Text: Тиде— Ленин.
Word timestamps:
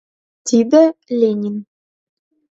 Тиде— 0.47 0.81
Ленин. 1.19 1.57